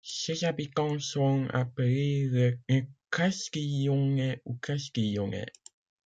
Ses 0.03 0.45
habitants 0.45 0.97
sont 0.97 1.47
appelés 1.53 2.57
les 2.67 2.87
Castillonnais 3.11 4.41
ou 4.45 4.55
Castillonais. 4.55 5.45